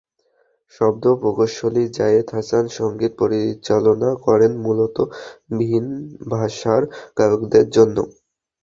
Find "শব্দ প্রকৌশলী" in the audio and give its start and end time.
0.73-1.83